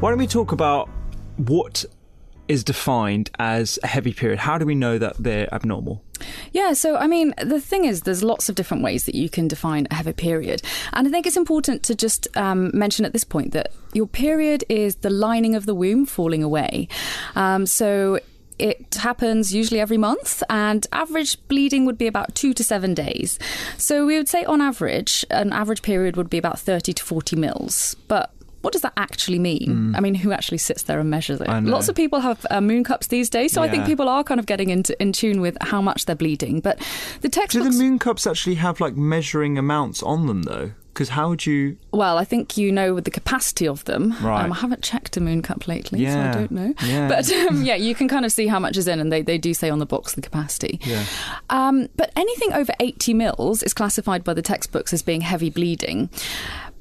Why 0.00 0.08
don't 0.08 0.18
we 0.18 0.26
talk 0.26 0.52
about 0.52 0.88
what 1.36 1.84
is 2.48 2.64
defined 2.64 3.30
as 3.38 3.78
a 3.82 3.86
heavy 3.86 4.14
period? 4.14 4.38
How 4.38 4.56
do 4.56 4.64
we 4.64 4.74
know 4.74 4.96
that 4.96 5.16
they're 5.18 5.52
abnormal? 5.54 6.02
Yeah, 6.52 6.72
so 6.72 6.96
I 6.96 7.06
mean, 7.06 7.34
the 7.36 7.60
thing 7.60 7.84
is, 7.84 8.00
there's 8.00 8.24
lots 8.24 8.48
of 8.48 8.54
different 8.54 8.82
ways 8.82 9.04
that 9.04 9.14
you 9.14 9.28
can 9.28 9.46
define 9.46 9.86
a 9.90 9.96
heavy 9.96 10.14
period. 10.14 10.62
And 10.94 11.06
I 11.06 11.10
think 11.10 11.26
it's 11.26 11.36
important 11.36 11.82
to 11.82 11.94
just 11.94 12.34
um, 12.34 12.70
mention 12.72 13.04
at 13.04 13.12
this 13.12 13.24
point 13.24 13.52
that 13.52 13.74
your 13.92 14.06
period 14.06 14.64
is 14.70 14.96
the 14.96 15.10
lining 15.10 15.54
of 15.54 15.66
the 15.66 15.74
womb 15.74 16.06
falling 16.06 16.42
away. 16.42 16.88
Um, 17.36 17.66
so 17.66 18.20
it 18.58 18.94
happens 18.94 19.54
usually 19.54 19.80
every 19.80 19.98
month, 19.98 20.42
and 20.48 20.86
average 20.92 21.46
bleeding 21.48 21.84
would 21.84 21.98
be 21.98 22.06
about 22.06 22.34
two 22.34 22.54
to 22.54 22.64
seven 22.64 22.94
days. 22.94 23.38
So 23.76 24.06
we 24.06 24.16
would 24.16 24.30
say, 24.30 24.44
on 24.44 24.62
average, 24.62 25.26
an 25.30 25.52
average 25.52 25.82
period 25.82 26.16
would 26.16 26.30
be 26.30 26.38
about 26.38 26.58
30 26.58 26.94
to 26.94 27.04
40 27.04 27.36
mils. 27.36 27.96
But 28.08 28.32
what 28.62 28.72
does 28.72 28.82
that 28.82 28.92
actually 28.96 29.38
mean? 29.38 29.94
I 29.94 30.00
mean, 30.00 30.14
who 30.14 30.32
actually 30.32 30.58
sits 30.58 30.82
there 30.82 31.00
and 31.00 31.08
measures 31.08 31.40
it? 31.40 31.48
Lots 31.48 31.88
of 31.88 31.94
people 31.94 32.20
have 32.20 32.44
uh, 32.50 32.60
moon 32.60 32.84
cups 32.84 33.06
these 33.06 33.30
days, 33.30 33.52
so 33.52 33.62
I 33.62 33.68
think 33.68 33.86
people 33.86 34.08
are 34.08 34.22
kind 34.24 34.40
of 34.40 34.46
getting 34.46 34.70
into 34.70 35.00
in 35.00 35.12
tune 35.12 35.40
with 35.40 35.56
how 35.60 35.80
much 35.80 36.06
they're 36.06 36.16
bleeding. 36.16 36.60
But 36.60 36.78
the 37.20 37.28
textbooks. 37.28 37.66
Do 37.66 37.72
the 37.72 37.82
moon 37.82 37.98
cups 37.98 38.26
actually 38.26 38.56
have 38.56 38.80
like 38.80 38.96
measuring 38.96 39.58
amounts 39.58 40.02
on 40.02 40.26
them 40.26 40.42
though? 40.42 40.72
Because 40.92 41.10
how 41.10 41.28
would 41.30 41.46
you? 41.46 41.78
well, 41.92 42.18
I 42.18 42.24
think 42.24 42.56
you 42.56 42.72
know 42.72 42.94
with 42.94 43.04
the 43.04 43.10
capacity 43.12 43.66
of 43.66 43.84
them. 43.84 44.14
Right. 44.20 44.44
Um, 44.44 44.52
I 44.52 44.56
haven't 44.56 44.82
checked 44.82 45.16
a 45.16 45.20
moon 45.20 45.40
cup 45.40 45.68
lately, 45.68 46.04
so 46.04 46.18
I 46.18 46.32
don't 46.32 46.50
know. 46.50 46.74
Yeah. 46.84 47.08
But 47.08 47.32
um, 47.48 47.62
yeah, 47.62 47.76
you 47.76 47.94
can 47.94 48.08
kind 48.08 48.24
of 48.26 48.32
see 48.32 48.48
how 48.48 48.58
much 48.58 48.76
is 48.76 48.88
in, 48.88 48.98
and 48.98 49.10
they, 49.10 49.22
they 49.22 49.38
do 49.38 49.54
say 49.54 49.70
on 49.70 49.78
the 49.78 49.86
box 49.86 50.14
the 50.14 50.20
capacity. 50.20 50.80
Yeah. 50.82 51.04
Um, 51.48 51.88
but 51.96 52.10
anything 52.16 52.52
over 52.52 52.72
80 52.80 53.14
mils 53.14 53.62
is 53.62 53.72
classified 53.72 54.24
by 54.24 54.34
the 54.34 54.42
textbooks 54.42 54.92
as 54.92 55.00
being 55.00 55.20
heavy 55.22 55.48
bleeding. 55.48 56.10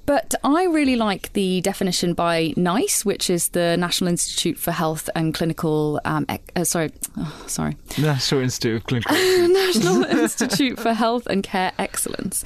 But 0.09 0.34
I 0.44 0.64
really 0.64 0.96
like 0.96 1.34
the 1.34 1.62
definition 1.62 2.16
by 2.16 2.56
NICE, 2.58 3.06
which 3.06 3.30
is 3.30 3.50
the 3.50 3.78
National 3.78 4.08
Institute 4.08 4.58
for 4.58 4.72
Health 4.72 5.08
and 5.14 5.36
Clinical. 5.36 6.02
Um, 6.03 6.25
ec- 6.28 6.52
uh, 6.56 6.64
sorry, 6.64 6.92
oh, 7.18 7.44
sorry, 7.46 7.78
National 7.96 8.42
Institute 8.42 8.78
of 8.78 8.84
Clinical. 8.86 9.16
National 9.50 10.03
Institute 10.20 10.80
for 10.80 10.96
Health 10.96 11.28
and 11.28 11.44
Care 11.44 11.74
Excellence. 11.78 12.44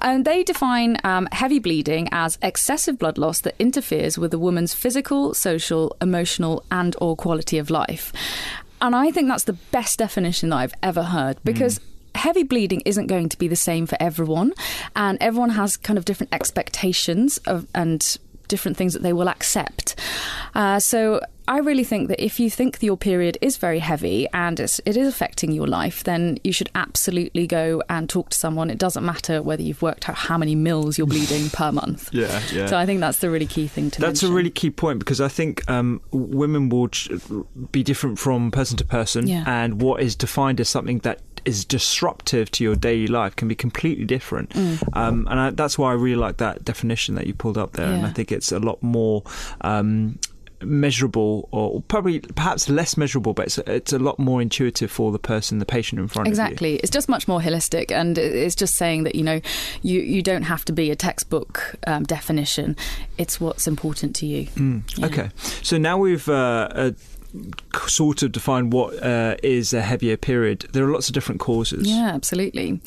And 0.00 0.26
they 0.26 0.44
define 0.44 0.98
um, 1.02 1.28
heavy 1.32 1.58
bleeding 1.58 2.10
as 2.12 2.36
excessive 2.42 2.98
blood 2.98 3.16
loss 3.16 3.40
that 3.40 3.54
interferes 3.58 4.18
with 4.18 4.34
a 4.34 4.38
woman's 4.38 4.74
physical, 4.74 5.32
social, 5.32 5.96
emotional, 6.02 6.62
and 6.70 6.94
or 7.00 7.16
quality 7.16 7.56
of 7.56 7.70
life. 7.70 8.12
And 8.82 8.94
I 8.94 9.10
think 9.12 9.28
that's 9.28 9.44
the 9.44 9.54
best 9.54 9.98
definition 9.98 10.50
that 10.50 10.56
I've 10.56 10.74
ever 10.82 11.04
heard 11.04 11.38
because 11.42 11.80
heavy 12.26 12.44
bleeding 12.44 12.80
isn't 12.92 13.08
going 13.08 13.28
to 13.28 13.38
be 13.38 13.48
the 13.48 13.56
same 13.70 13.84
for 13.86 13.96
everyone 14.00 14.52
and 14.94 15.14
everyone 15.20 15.50
has 15.50 15.76
kind 15.76 15.98
of 15.98 16.04
different 16.04 16.32
expectations 16.32 17.38
of 17.52 17.66
and 17.74 18.16
different 18.48 18.76
things 18.76 18.92
that 18.92 19.02
they 19.02 19.14
will 19.14 19.28
accept. 19.28 19.96
Uh, 20.54 20.78
so 20.78 21.20
I 21.48 21.58
really 21.58 21.84
think 21.84 22.08
that 22.08 22.22
if 22.22 22.38
you 22.38 22.50
think 22.50 22.78
that 22.78 22.86
your 22.86 22.98
period 22.98 23.38
is 23.40 23.56
very 23.56 23.78
heavy 23.78 24.28
and 24.32 24.60
it's, 24.60 24.78
it 24.84 24.94
is 24.96 25.08
affecting 25.08 25.52
your 25.52 25.66
life, 25.66 26.04
then 26.04 26.38
you 26.44 26.52
should 26.52 26.70
absolutely 26.74 27.46
go 27.46 27.82
and 27.88 28.08
talk 28.08 28.28
to 28.30 28.36
someone. 28.36 28.68
It 28.70 28.78
doesn't 28.78 29.04
matter 29.04 29.42
whether 29.42 29.62
you've 29.62 29.80
worked 29.80 30.08
out 30.08 30.16
how 30.16 30.36
many 30.38 30.54
mils 30.54 30.98
you're 30.98 31.06
bleeding 31.06 31.48
per 31.50 31.72
month. 31.72 32.10
Yeah, 32.22 32.40
yeah. 32.52 32.66
So 32.66 32.76
I 32.76 32.84
think 32.86 33.00
that's 33.00 33.18
the 33.18 33.30
really 33.30 33.46
key 33.46 33.66
thing 33.66 33.90
to 33.92 34.00
That's 34.00 34.22
a 34.22 34.30
really 34.30 34.50
key 34.50 34.70
point 34.70 34.98
because 34.98 35.20
I 35.20 35.28
think 35.28 35.68
um, 35.68 36.00
women 36.12 36.68
will 36.68 36.90
be 37.72 37.82
different 37.82 38.18
from 38.18 38.50
person 38.50 38.76
to 38.76 38.84
person, 38.84 39.26
Yeah. 39.26 39.44
and 39.46 39.80
what 39.80 40.02
is 40.02 40.14
defined 40.14 40.60
as 40.60 40.68
something 40.68 40.98
that 41.00 41.18
is 41.44 41.64
disruptive 41.64 42.50
to 42.52 42.64
your 42.64 42.76
daily 42.76 43.06
life 43.06 43.36
can 43.36 43.48
be 43.48 43.54
completely 43.54 44.04
different. 44.04 44.50
Mm. 44.50 44.96
Um, 44.96 45.26
and 45.30 45.40
I, 45.40 45.50
that's 45.50 45.78
why 45.78 45.90
I 45.90 45.94
really 45.94 46.16
like 46.16 46.38
that 46.38 46.64
definition 46.64 47.14
that 47.16 47.26
you 47.26 47.34
pulled 47.34 47.58
up 47.58 47.72
there, 47.72 47.92
and 47.92 48.06
I 48.06 48.10
think 48.10 48.32
it's 48.32 48.52
a 48.52 48.58
lot 48.58 48.82
more. 48.82 49.22
Um, 49.60 50.18
measurable 50.64 51.48
or 51.50 51.82
probably 51.82 52.20
perhaps 52.20 52.68
less 52.68 52.96
measurable 52.96 53.34
but 53.34 53.46
it's, 53.46 53.58
it's 53.58 53.92
a 53.92 53.98
lot 53.98 54.18
more 54.18 54.40
intuitive 54.40 54.92
for 54.92 55.10
the 55.10 55.18
person 55.18 55.58
the 55.58 55.66
patient 55.66 56.00
in 56.00 56.08
front 56.08 56.26
of 56.26 56.28
you 56.28 56.30
Exactly. 56.30 56.76
It's 56.76 56.90
just 56.90 57.08
much 57.08 57.26
more 57.26 57.40
holistic, 57.40 57.90
and 57.90 58.16
it's 58.16 58.54
just 58.54 58.76
saying 58.76 59.02
that 59.04 59.14
you 59.14 59.22
know 59.22 59.40
you 59.82 60.00
you 60.00 60.22
don't 60.22 60.44
have 60.44 60.64
to 60.66 60.72
be 60.72 60.90
a 60.90 60.96
textbook 60.96 61.74
um, 61.86 62.04
definition. 62.04 62.76
It's 63.18 63.40
what's 63.40 63.66
important 63.66 64.14
to 64.16 64.26
you. 64.26 64.48
Yeah. 64.96 65.06
Okay, 65.06 65.30
so 65.62 65.78
now 65.78 65.98
we've 65.98 66.28
uh, 66.28 66.68
uh, 66.72 66.90
sort 67.86 68.22
of 68.22 68.32
define 68.32 68.70
what 68.70 69.02
uh, 69.02 69.36
is 69.42 69.72
a 69.72 69.80
heavier 69.80 70.16
period. 70.16 70.66
There 70.72 70.84
are 70.84 70.92
lots 70.92 71.08
of 71.08 71.14
different 71.14 71.40
causes. 71.40 71.88
Yeah, 71.88 72.10
absolutely. 72.14 72.80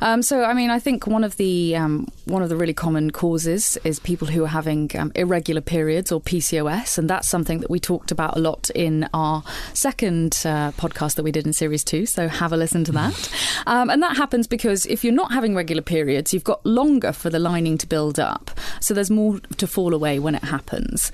Um, 0.00 0.22
so, 0.22 0.44
I 0.44 0.54
mean, 0.54 0.70
I 0.70 0.78
think 0.78 1.06
one 1.06 1.24
of 1.24 1.36
the 1.36 1.76
um, 1.76 2.08
one 2.24 2.42
of 2.42 2.48
the 2.48 2.56
really 2.56 2.74
common 2.74 3.10
causes 3.10 3.76
is 3.84 3.98
people 4.00 4.28
who 4.28 4.44
are 4.44 4.48
having 4.48 4.90
um, 4.98 5.12
irregular 5.14 5.60
periods 5.60 6.10
or 6.10 6.20
PCOS, 6.20 6.98
and 6.98 7.08
that's 7.08 7.28
something 7.28 7.60
that 7.60 7.70
we 7.70 7.78
talked 7.78 8.10
about 8.10 8.36
a 8.36 8.40
lot 8.40 8.70
in 8.70 9.08
our 9.12 9.42
second 9.74 10.32
uh, 10.44 10.72
podcast 10.72 11.16
that 11.16 11.22
we 11.22 11.32
did 11.32 11.46
in 11.46 11.52
series 11.52 11.84
two. 11.84 12.06
So, 12.06 12.28
have 12.28 12.52
a 12.52 12.56
listen 12.56 12.84
to 12.84 12.92
that. 12.92 13.30
um, 13.66 13.90
and 13.90 14.02
that 14.02 14.16
happens 14.16 14.46
because 14.46 14.86
if 14.86 15.04
you're 15.04 15.12
not 15.12 15.32
having 15.32 15.54
regular 15.54 15.82
periods, 15.82 16.32
you've 16.32 16.44
got 16.44 16.64
longer 16.64 17.12
for 17.12 17.30
the 17.30 17.38
lining 17.38 17.78
to 17.78 17.86
build 17.86 18.18
up, 18.18 18.50
so 18.80 18.94
there's 18.94 19.10
more 19.10 19.38
to 19.56 19.66
fall 19.66 19.94
away 19.94 20.18
when 20.18 20.34
it 20.34 20.44
happens. 20.44 21.12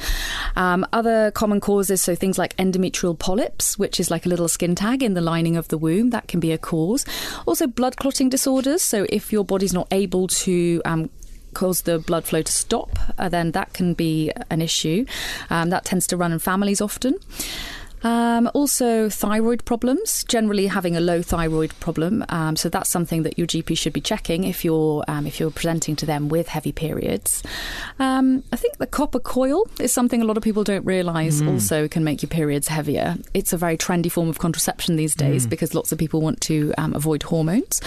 Um, 0.56 0.86
other 0.92 1.30
common 1.32 1.60
causes, 1.60 2.02
so 2.02 2.14
things 2.14 2.38
like 2.38 2.54
endometrial 2.70 3.18
polyps, 3.18 3.78
which 3.78 3.98
is 4.00 4.10
like 4.10 4.26
a 4.26 4.28
little 4.28 4.48
skin 4.48 4.74
tag 4.74 5.02
in 5.02 5.14
the 5.14 5.20
lining 5.20 5.56
of 5.56 5.68
the 5.68 5.78
womb, 5.78 6.10
that 6.10 6.28
can 6.28 6.40
be 6.40 6.52
a 6.52 6.58
cause. 6.58 7.04
Also, 7.46 7.66
blood 7.66 7.96
clotting 7.96 8.28
disorders. 8.28 8.82
So, 8.82 9.06
if 9.08 9.32
your 9.32 9.44
body's 9.44 9.72
not 9.72 9.88
able 9.90 10.28
to 10.28 10.82
um, 10.84 11.10
cause 11.54 11.82
the 11.82 11.98
blood 11.98 12.24
flow 12.24 12.42
to 12.42 12.52
stop, 12.52 12.98
uh, 13.18 13.28
then 13.28 13.52
that 13.52 13.72
can 13.72 13.94
be 13.94 14.30
an 14.50 14.62
issue. 14.62 15.04
Um, 15.50 15.70
that 15.70 15.84
tends 15.84 16.06
to 16.08 16.16
run 16.16 16.32
in 16.32 16.38
families 16.38 16.80
often. 16.80 17.16
Um, 18.02 18.50
also, 18.54 19.08
thyroid 19.08 19.64
problems. 19.64 20.24
Generally, 20.24 20.68
having 20.68 20.96
a 20.96 21.00
low 21.00 21.22
thyroid 21.22 21.72
problem. 21.80 22.24
Um, 22.28 22.56
so 22.56 22.68
that's 22.68 22.90
something 22.90 23.22
that 23.24 23.38
your 23.38 23.46
GP 23.46 23.76
should 23.76 23.92
be 23.92 24.00
checking 24.00 24.44
if 24.44 24.64
you're 24.64 25.04
um, 25.08 25.26
if 25.26 25.40
you're 25.40 25.50
presenting 25.50 25.96
to 25.96 26.06
them 26.06 26.28
with 26.28 26.48
heavy 26.48 26.72
periods. 26.72 27.42
Um, 27.98 28.44
I 28.52 28.56
think 28.56 28.78
the 28.78 28.86
copper 28.86 29.18
coil 29.20 29.64
is 29.80 29.92
something 29.92 30.22
a 30.22 30.24
lot 30.24 30.36
of 30.36 30.42
people 30.42 30.64
don't 30.64 30.84
realise. 30.84 31.40
Mm. 31.40 31.52
Also, 31.54 31.88
can 31.88 32.04
make 32.04 32.22
your 32.22 32.28
periods 32.28 32.68
heavier. 32.68 33.16
It's 33.34 33.52
a 33.52 33.56
very 33.56 33.76
trendy 33.76 34.10
form 34.10 34.28
of 34.28 34.38
contraception 34.38 34.96
these 34.96 35.14
days 35.14 35.46
Mm. 35.46 35.50
because 35.50 35.74
lots 35.74 35.92
of 35.92 35.98
people 35.98 36.20
want 36.20 36.40
to 36.42 36.72
um, 36.78 36.94
avoid 36.94 37.22
hormones. 37.24 37.80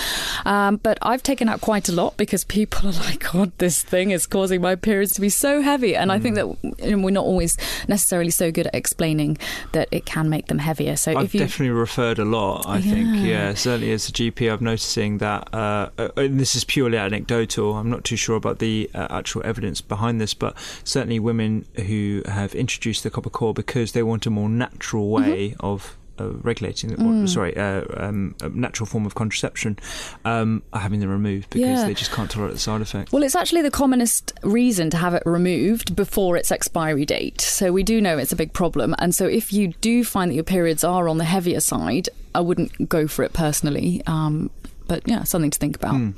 Um, 0.46 0.78
but 0.78 0.98
I've 1.02 1.24
taken 1.24 1.50
out 1.50 1.62
quite 1.62 1.90
a 1.90 1.92
lot 1.92 2.18
because 2.18 2.44
people 2.44 2.88
are 2.90 2.94
like, 2.94 3.32
"God, 3.32 3.52
this 3.58 3.82
thing 3.82 4.12
is 4.12 4.28
causing 4.28 4.62
my 4.62 4.76
periods 4.76 5.14
to 5.14 5.22
be 5.22 5.30
so 5.30 5.62
heavy." 5.62 5.96
And 5.96 6.12
I 6.12 6.20
think 6.20 6.36
that 6.36 6.48
you 6.86 6.98
know, 6.98 7.04
we're 7.04 7.12
not 7.12 7.26
always 7.26 7.58
necessarily 7.88 8.30
so 8.32 8.52
good 8.52 8.68
at 8.68 8.76
explaining 8.76 9.38
that 9.72 9.88
it 9.92 10.01
can 10.06 10.30
make 10.30 10.48
them 10.48 10.60
heavier. 10.60 10.96
So 10.96 11.16
I've 11.18 11.26
if 11.26 11.34
you 11.34 11.40
definitely 11.42 11.70
referred 11.72 12.20
a 12.20 12.26
lot. 12.26 12.66
I 12.68 12.82
think, 12.82 13.08
Yeah. 13.18 13.24
yeah, 13.24 13.54
certainly 13.54 13.92
as 13.92 14.08
a 14.10 14.12
GP, 14.12 14.52
I'm 14.52 14.64
noticing 14.64 15.18
that. 15.20 15.54
Uh, 15.54 15.90
uh, 15.98 16.10
and 16.18 16.40
this 16.40 16.56
is 16.56 16.64
purely 16.64 16.98
anecdotal. 16.98 17.76
I'm 17.78 17.90
not 17.90 18.04
too 18.04 18.16
sure 18.16 18.36
about 18.36 18.60
the 18.60 18.90
uh, 18.94 19.08
actual 19.10 19.42
evidence 19.46 19.82
behind 19.82 20.20
this, 20.22 20.34
but 20.34 20.56
certainly 20.84 21.20
women 21.20 21.66
who 21.76 22.24
have 22.26 22.54
introduced 22.56 23.04
the 23.04 23.10
copper 23.10 23.30
coil 23.30 23.54
because 23.54 23.92
they 23.94 24.04
want 24.04 24.26
a 24.26 24.30
more 24.30 24.50
natural 24.50 25.10
way 25.10 25.56
of. 25.60 25.98
Uh, 26.20 26.34
regulating, 26.44 26.94
or, 27.02 27.26
sorry, 27.26 27.56
uh, 27.58 27.84
um, 27.98 28.36
a 28.42 28.50
natural 28.50 28.86
form 28.86 29.06
of 29.08 29.16
contraception, 29.16 29.80
um, 30.24 30.62
are 30.72 30.82
having 30.82 31.00
them 31.00 31.10
removed 31.10 31.50
because 31.50 31.80
Yeah. 31.80 31.86
they 31.88 31.96
just 31.96 32.12
can't 32.12 32.30
tolerate 32.30 32.54
the 32.54 32.60
side 32.60 32.82
effects. 32.82 33.12
Well, 33.12 33.24
it's 33.24 33.34
actually 33.36 33.64
the 33.64 33.72
commonest 33.72 34.34
reason 34.44 34.90
to 34.92 34.98
have 34.98 35.16
it 35.16 35.24
removed 35.26 35.96
before 35.96 36.38
its 36.38 36.52
expiry 36.52 37.06
date. 37.06 37.42
So 37.42 37.72
we 37.72 37.82
do 37.82 38.02
know 38.02 38.20
it's 38.20 38.32
a 38.34 38.36
big 38.36 38.54
problem. 38.54 38.94
And 39.00 39.16
so 39.16 39.26
if 39.26 39.52
you 39.52 39.70
do 39.82 40.04
find 40.04 40.30
that 40.30 40.36
your 40.36 40.44
periods 40.44 40.84
are 40.84 41.08
on 41.10 41.18
the 41.18 41.24
heavier 41.24 41.60
side, 41.62 42.10
I 42.36 42.42
wouldn't 42.42 42.88
go 42.88 43.08
for 43.08 43.24
it 43.24 43.34
personally. 43.34 44.04
Um, 44.06 44.52
but 44.88 45.08
yeah, 45.08 45.24
something 45.24 45.50
to 45.52 45.58
think 45.58 45.76
about. 45.78 46.14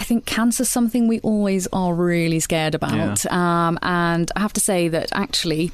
I 0.00 0.04
think 0.04 0.24
cancer's 0.24 0.70
something 0.70 1.06
we 1.08 1.20
always 1.20 1.68
are 1.74 1.94
really 1.94 2.40
scared 2.40 2.74
about. 2.74 3.24
Um, 3.30 3.78
and 3.82 4.32
I 4.34 4.40
have 4.40 4.54
to 4.54 4.60
say 4.60 4.88
that 4.88 5.10
actually, 5.12 5.70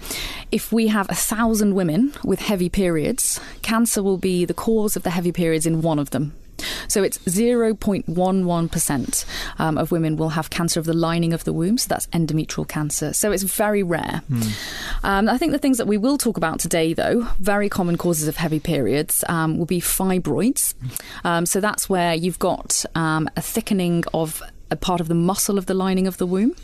if 0.51 0.73
we 0.73 0.89
have 0.89 1.09
a 1.09 1.15
thousand 1.15 1.75
women 1.77 2.13
with 2.25 2.41
heavy 2.41 2.69
periods, 2.69 3.41
cancer 3.63 4.03
will 4.03 4.19
be 4.19 4.45
the 4.45 4.53
cause 4.53 4.97
of 4.97 5.05
the 5.05 5.11
heavy 5.11 5.31
periods 5.31 5.65
in 5.65 5.81
one 5.81 6.01
of 6.01 6.11
them. 6.11 6.33
So 6.89 7.03
it's 7.03 7.19
0.11% 7.19 9.25
um, 9.59 9.79
of 9.79 9.93
women 9.93 10.17
will 10.17 10.31
have 10.31 10.51
cancer 10.51 10.81
of 10.81 10.87
the 10.87 10.93
lining 10.93 11.33
of 11.33 11.45
the 11.45 11.53
womb. 11.53 11.79
So 11.79 11.89
that's 11.89 12.07
endometrial 12.09 12.67
cancer. 12.67 13.13
So 13.13 13.33
it's 13.33 13.43
very 13.43 13.83
rare. 13.83 14.23
Um, 15.03 15.29
I 15.29 15.39
think 15.39 15.53
the 15.53 15.59
things 15.59 15.79
that 15.79 15.87
we 15.87 15.97
will 15.97 16.19
talk 16.19 16.37
about 16.37 16.61
today, 16.61 16.93
though, 16.95 17.29
very 17.39 17.69
common 17.69 17.97
causes 17.97 18.29
of 18.29 18.37
heavy 18.37 18.61
periods, 18.61 19.25
um, 19.29 19.59
will 19.59 19.67
be 19.67 19.81
fibroids. 19.81 20.75
Um, 21.25 21.47
so 21.47 21.61
that's 21.61 21.89
where 21.89 22.15
you've 22.15 22.39
got 22.39 22.85
um, 22.95 23.29
a 23.37 23.43
thickening 23.43 24.05
of 24.15 24.43
a 24.71 24.77
part 24.77 25.01
of 25.01 25.09
the 25.09 25.15
muscle 25.15 25.59
of 25.59 25.67
the 25.67 25.75
lining 25.75 26.07
of 26.07 26.19
the 26.19 26.27
womb. 26.27 26.55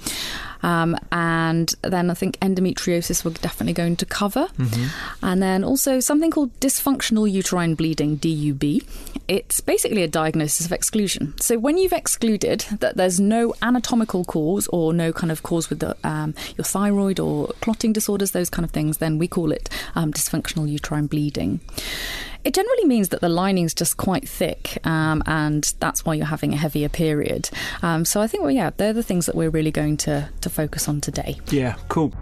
Um, 0.62 0.96
and 1.10 1.74
then 1.82 2.10
I 2.10 2.14
think 2.14 2.38
endometriosis 2.40 3.24
we're 3.24 3.32
definitely 3.32 3.72
going 3.72 3.96
to 3.96 4.06
cover. 4.06 4.48
And 5.22 5.42
then 5.42 5.64
also 5.64 6.00
something 6.00 6.30
called 6.30 6.58
dysfunctional 6.60 7.30
uterine 7.30 7.74
bleeding, 7.74 8.16
DUB. 8.16 8.82
It's 9.28 9.60
basically 9.60 10.02
a 10.02 10.08
diagnosis 10.08 10.66
of 10.66 10.72
exclusion. 10.72 11.34
So 11.40 11.58
when 11.58 11.78
you've 11.78 11.92
excluded 11.92 12.66
that 12.80 12.96
there's 12.96 13.20
no 13.20 13.54
anatomical 13.62 14.24
cause 14.24 14.68
or 14.68 14.92
no 14.92 15.12
kind 15.12 15.30
of 15.30 15.42
cause 15.42 15.70
with 15.70 15.80
the, 15.80 15.96
um, 16.04 16.34
your 16.56 16.64
thyroid 16.64 17.20
or 17.20 17.48
clotting 17.60 17.92
disorders, 17.92 18.32
those 18.32 18.50
kind 18.50 18.64
of 18.64 18.70
things, 18.70 18.98
then 18.98 19.18
we 19.18 19.28
call 19.28 19.52
it 19.52 19.68
um, 19.94 20.12
dysfunctional 20.12 20.68
uterine 20.68 21.06
bleeding. 21.06 21.60
It 22.44 22.54
generally 22.54 22.86
means 22.86 23.10
that 23.10 23.20
the 23.20 23.28
lining's 23.28 23.72
just 23.72 23.96
quite 23.96 24.28
thick, 24.28 24.84
um, 24.84 25.22
and 25.26 25.72
that's 25.78 26.04
why 26.04 26.14
you're 26.14 26.26
having 26.26 26.52
a 26.52 26.56
heavier 26.56 26.88
period. 26.88 27.48
Um, 27.82 28.04
so 28.04 28.20
I 28.20 28.26
think, 28.26 28.42
well, 28.42 28.50
yeah, 28.50 28.70
they're 28.76 28.92
the 28.92 29.04
things 29.04 29.26
that 29.26 29.36
we're 29.36 29.50
really 29.50 29.70
going 29.70 29.96
to, 29.98 30.28
to 30.40 30.50
focus 30.52 30.88
on 30.88 31.00
today. 31.00 31.38
Yeah, 31.50 31.76
cool. 31.88 32.12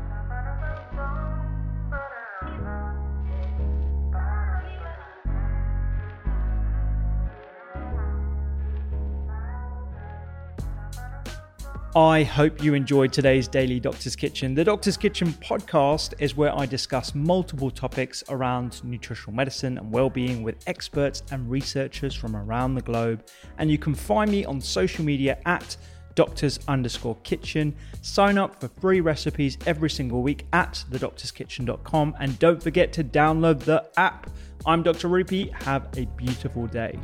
I 11.97 12.23
hope 12.23 12.63
you 12.63 12.75
enjoyed 12.75 13.13
today's 13.13 13.49
Daily 13.49 13.81
Doctor's 13.81 14.15
Kitchen. 14.15 14.55
The 14.55 14.63
Doctor's 14.63 14.97
Kitchen 14.97 15.33
podcast 15.33 16.15
is 16.21 16.37
where 16.37 16.57
I 16.57 16.65
discuss 16.65 17.17
multiple 17.17 17.69
topics 17.69 18.23
around 18.29 18.81
nutritional 18.85 19.35
medicine 19.35 19.77
and 19.77 19.91
well-being 19.91 20.45
with 20.45 20.63
experts 20.69 21.25
and 21.33 21.51
researchers 21.51 22.15
from 22.15 22.37
around 22.37 22.77
the 22.77 22.81
globe. 22.83 23.27
And 23.59 23.73
you 23.73 23.77
can 23.77 23.97
find 23.97 24.31
me 24.31 24.45
on 24.45 24.61
social 24.61 25.05
media 25.05 25.39
at 25.47 25.77
doctors 26.21 26.61
underscore 26.69 27.17
kitchen. 27.23 27.75
Sign 28.03 28.37
up 28.37 28.61
for 28.61 28.69
free 28.69 29.01
recipes 29.01 29.57
every 29.65 29.89
single 29.89 30.21
week 30.21 30.45
at 30.53 30.85
thedoctorskitchen.com. 30.91 32.15
And 32.21 32.39
don't 32.39 32.63
forget 32.63 32.93
to 32.93 33.03
download 33.03 33.61
the 33.61 33.89
app. 33.97 34.29
I'm 34.67 34.83
Dr. 34.83 35.09
Rupy. 35.09 35.51
Have 35.63 35.89
a 35.97 36.05
beautiful 36.19 36.67
day. 36.67 36.99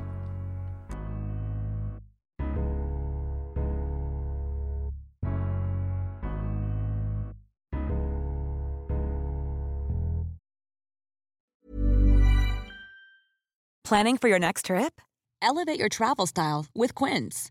Planning 13.83 14.19
for 14.19 14.29
your 14.29 14.39
next 14.39 14.67
trip? 14.67 15.01
Elevate 15.41 15.79
your 15.79 15.89
travel 15.89 16.27
style 16.27 16.67
with 16.75 16.95
Quince. 16.95 17.51